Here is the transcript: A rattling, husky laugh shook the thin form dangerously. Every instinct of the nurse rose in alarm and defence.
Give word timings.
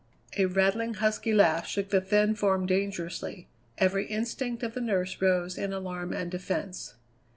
A 0.35 0.47
rattling, 0.47 0.95
husky 0.95 1.31
laugh 1.31 1.67
shook 1.67 1.89
the 1.89 2.01
thin 2.01 2.33
form 2.33 2.65
dangerously. 2.65 3.47
Every 3.77 4.07
instinct 4.07 4.63
of 4.63 4.73
the 4.73 4.81
nurse 4.81 5.21
rose 5.21 5.59
in 5.59 5.73
alarm 5.73 6.11
and 6.11 6.31
defence. 6.31 6.95